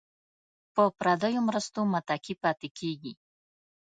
[0.73, 3.13] په پردیو مرستو متکي پاتې کیږي.